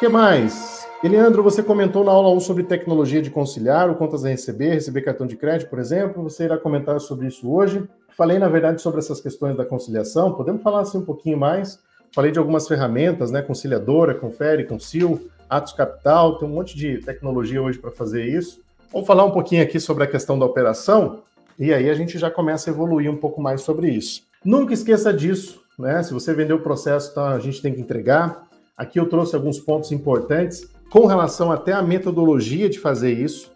[0.00, 0.88] que mais?
[1.04, 5.02] Eliandro, você comentou na aula 1 sobre tecnologia de conciliar, o contas a receber, receber
[5.02, 6.22] cartão de crédito, por exemplo.
[6.22, 7.86] Você irá comentar sobre isso hoje.
[8.16, 10.32] Falei, na verdade, sobre essas questões da conciliação.
[10.32, 11.78] Podemos falar assim um pouquinho mais?
[12.14, 13.42] Falei de algumas ferramentas, né?
[13.42, 18.62] Conciliadora, Confere, Concil, Atos Capital, tem um monte de tecnologia hoje para fazer isso.
[18.90, 21.18] Vamos falar um pouquinho aqui sobre a questão da operação
[21.58, 24.22] e aí a gente já começa a evoluir um pouco mais sobre isso.
[24.42, 26.02] Nunca esqueça disso, né?
[26.02, 28.48] Se você vendeu o processo, tá, a gente tem que entregar.
[28.76, 33.50] Aqui eu trouxe alguns pontos importantes com relação até à metodologia de fazer isso.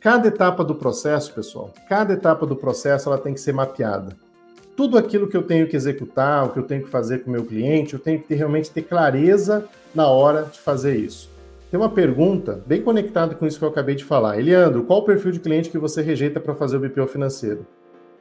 [0.00, 4.16] Cada etapa do processo, pessoal, cada etapa do processo ela tem que ser mapeada.
[4.76, 7.32] Tudo aquilo que eu tenho que executar, o que eu tenho que fazer com o
[7.32, 11.28] meu cliente, eu tenho que ter, realmente ter clareza na hora de fazer isso.
[11.70, 14.38] Tem uma pergunta bem conectada com isso que eu acabei de falar.
[14.38, 17.66] Eliandro, qual o perfil de cliente que você rejeita para fazer o BPO financeiro?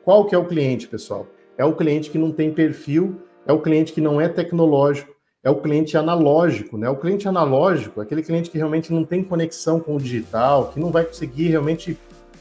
[0.03, 1.27] Qual que é o cliente, pessoal?
[1.57, 5.49] É o cliente que não tem perfil, é o cliente que não é tecnológico, é
[5.49, 6.89] o cliente analógico, né?
[6.89, 10.91] O cliente analógico, aquele cliente que realmente não tem conexão com o digital, que não
[10.91, 11.97] vai conseguir realmente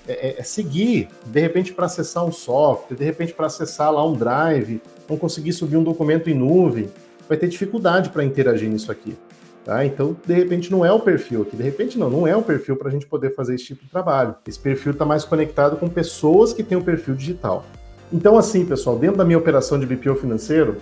[0.08, 4.04] é, é, é seguir, de repente, para acessar um software, de repente, para acessar lá
[4.06, 6.88] um drive, não conseguir subir um documento em nuvem,
[7.28, 9.16] vai ter dificuldade para interagir nisso aqui.
[9.64, 9.84] Tá?
[9.84, 11.56] Então, de repente, não é o perfil aqui.
[11.56, 13.90] De repente, não, não é o perfil para a gente poder fazer esse tipo de
[13.90, 14.36] trabalho.
[14.46, 17.64] Esse perfil está mais conectado com pessoas que têm o perfil digital.
[18.12, 20.76] Então, assim, pessoal, dentro da minha operação de BPO financeiro,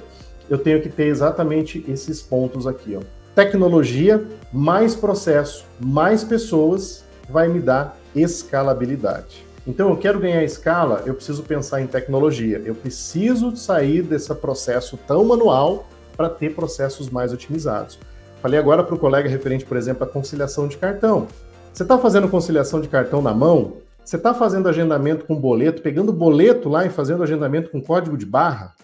[0.48, 2.96] eu tenho que ter exatamente esses pontos aqui.
[2.96, 3.00] Ó.
[3.34, 9.44] Tecnologia, mais processo, mais pessoas, vai me dar escalabilidade.
[9.66, 12.62] Então, eu quero ganhar escala, eu preciso pensar em tecnologia.
[12.64, 15.86] Eu preciso sair desse processo tão manual
[16.16, 17.98] para ter processos mais otimizados.
[18.42, 21.26] Falei agora para o colega referente, por exemplo, à conciliação de cartão.
[21.72, 23.78] Você está fazendo conciliação de cartão na mão?
[24.04, 28.26] Você está fazendo agendamento com boleto, pegando boleto lá e fazendo agendamento com código de
[28.26, 28.74] barra?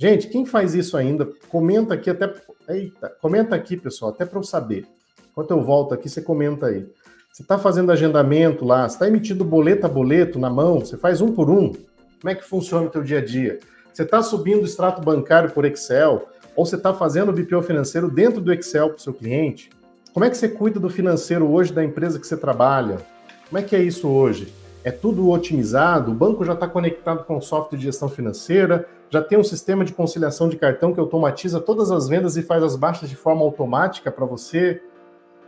[0.00, 2.32] Gente, quem faz isso ainda, comenta aqui até.
[2.68, 4.86] Eita, comenta aqui, pessoal, até para eu saber.
[5.30, 6.86] Enquanto eu volto aqui, você comenta aí.
[7.30, 11.20] Você está fazendo agendamento lá, você está emitindo boleto a boleto na mão, você faz
[11.20, 11.72] um por um.
[11.72, 13.58] Como é que funciona o teu dia a dia?
[13.92, 16.26] Você está subindo o extrato bancário por Excel?
[16.56, 19.70] ou você está fazendo o BPO financeiro dentro do Excel para o seu cliente?
[20.12, 22.98] Como é que você cuida do financeiro hoje da empresa que você trabalha?
[23.48, 24.52] Como é que é isso hoje?
[24.82, 26.10] É tudo otimizado?
[26.10, 28.88] O banco já está conectado com o software de gestão financeira?
[29.10, 32.62] Já tem um sistema de conciliação de cartão que automatiza todas as vendas e faz
[32.62, 34.80] as baixas de forma automática para você?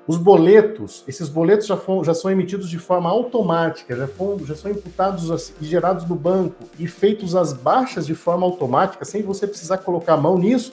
[0.06, 4.56] Os boletos, esses boletos já, foram, já, são emitidos de forma automática, já, foram, já
[4.56, 9.46] são imputados e gerados no banco e feitos as baixas de forma automática, sem você
[9.46, 10.72] precisar colocar a mão nisso,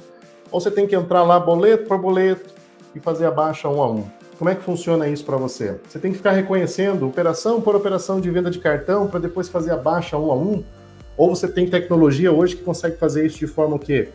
[0.52, 2.56] ou você tem que entrar lá boleto por boleto
[2.96, 4.19] e fazer a baixa um a um?
[4.40, 5.78] Como é que funciona isso para você?
[5.86, 9.72] Você tem que ficar reconhecendo operação por operação de venda de cartão para depois fazer
[9.72, 10.64] a baixa um a um?
[11.18, 14.08] Ou você tem tecnologia hoje que consegue fazer isso de forma o quê?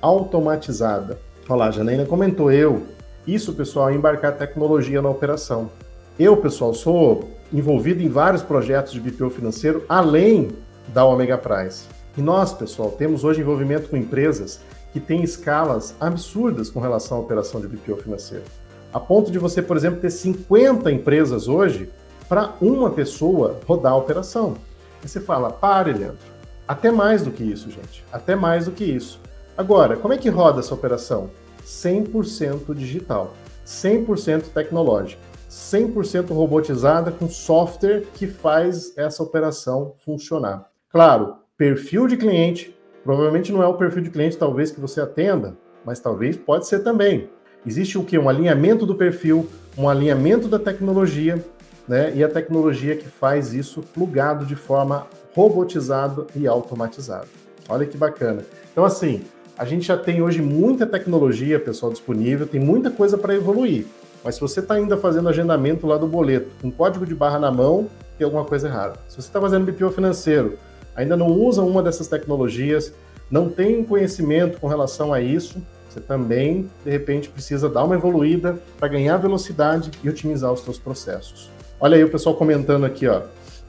[0.00, 1.18] Automatizada.
[1.48, 2.84] Olha lá, a Janaína comentou eu.
[3.26, 5.68] Isso, pessoal, é embarcar tecnologia na operação.
[6.16, 10.52] Eu, pessoal, sou envolvido em vários projetos de BPO financeiro além
[10.94, 11.88] da Omega Price.
[12.16, 14.60] E nós, pessoal, temos hoje envolvimento com empresas
[14.92, 18.44] que tem escalas absurdas com relação à operação de BPO financeiro.
[18.92, 21.90] A ponto de você, por exemplo, ter 50 empresas hoje
[22.28, 24.56] para uma pessoa rodar a operação.
[25.02, 26.32] Aí você fala, pare, Leandro.
[26.66, 28.04] Até mais do que isso, gente.
[28.12, 29.20] Até mais do que isso.
[29.56, 31.30] Agora, como é que roda essa operação?
[31.64, 33.34] 100% digital,
[33.66, 35.20] 100% tecnológica,
[35.50, 40.66] 100% robotizada com software que faz essa operação funcionar.
[40.90, 42.74] Claro, perfil de cliente,
[43.04, 46.80] Provavelmente não é o perfil de cliente, talvez, que você atenda, mas talvez pode ser
[46.80, 47.28] também.
[47.66, 48.18] Existe o que?
[48.18, 51.44] Um alinhamento do perfil, um alinhamento da tecnologia,
[51.86, 52.12] né?
[52.14, 57.26] E a tecnologia que faz isso plugado de forma robotizada e automatizada.
[57.68, 58.44] Olha que bacana.
[58.72, 59.22] Então, assim,
[59.56, 63.86] a gente já tem hoje muita tecnologia, pessoal, disponível, tem muita coisa para evoluir.
[64.24, 67.50] Mas se você está ainda fazendo agendamento lá do boleto, com código de barra na
[67.50, 68.94] mão, tem alguma coisa errada.
[69.08, 70.58] Se você está fazendo BPO financeiro,
[70.94, 72.92] ainda não usa uma dessas tecnologias,
[73.30, 75.60] não tem conhecimento com relação a isso,
[75.92, 80.78] você também, de repente, precisa dar uma evoluída para ganhar velocidade e otimizar os seus
[80.78, 81.50] processos.
[81.78, 83.22] Olha aí o pessoal comentando aqui, ó.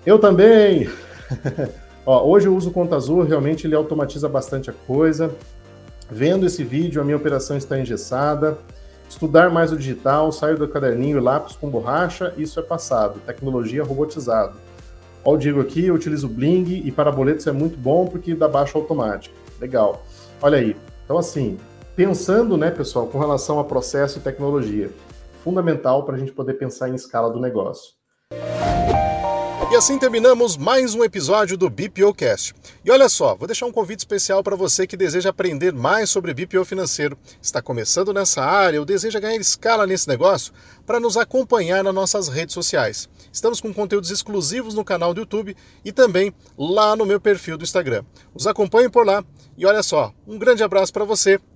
[0.06, 0.90] Eu também!
[2.06, 5.32] ó, hoje eu uso o Conta Azul, realmente ele automatiza bastante a coisa.
[6.10, 8.58] Vendo esse vídeo, a minha operação está engessada.
[9.10, 13.20] Estudar mais o digital, saio do caderninho e lápis com borracha, isso é passado.
[13.26, 14.56] Tecnologia robotizado.
[15.26, 18.48] Ó, o Diego aqui, eu utilizo Bling e para boletos é muito bom porque dá
[18.48, 19.36] baixa automática.
[19.60, 20.06] Legal.
[20.42, 20.76] Olha aí.
[21.04, 21.58] Então, assim,
[21.96, 24.90] pensando, né, pessoal, com relação a processo e tecnologia,
[25.44, 27.94] fundamental para a gente poder pensar em escala do negócio.
[29.72, 32.54] E assim terminamos mais um episódio do BPOcast.
[32.86, 36.34] E olha só, vou deixar um convite especial para você que deseja aprender mais sobre
[36.34, 40.54] BPO financeiro, está começando nessa área ou deseja ganhar escala nesse negócio,
[40.86, 43.10] para nos acompanhar nas nossas redes sociais.
[43.32, 47.64] Estamos com conteúdos exclusivos no canal do YouTube e também lá no meu perfil do
[47.64, 48.04] Instagram.
[48.34, 49.24] Os acompanhem por lá
[49.58, 51.40] e olha só, um grande abraço para você